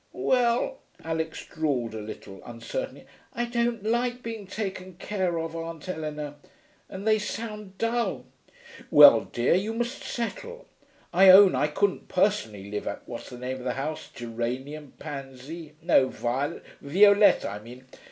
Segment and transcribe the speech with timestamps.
[0.13, 3.05] 'Well' Alix drawled a little, uncertainly.
[3.33, 6.37] 'I don't like being taken care of, Aunt Eleanor.
[6.89, 8.25] And they sound dull.'
[8.89, 10.65] 'Well, dear, you must settle.
[11.13, 15.75] I own I couldn't personally live at what's the name of the house Geranium Pansy
[15.83, 17.85] no, Violet Violette, I mean.